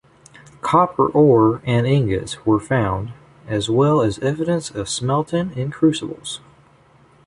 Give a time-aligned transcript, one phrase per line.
[0.61, 3.13] Copper ore and ingots were found
[3.47, 6.41] as well as evidence of smelting in crucibles.